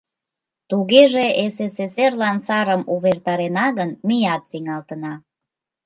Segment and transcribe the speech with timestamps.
[0.69, 5.13] «Тугеже, СССР-лан сарым увертарена гын, меат сеҥалтына.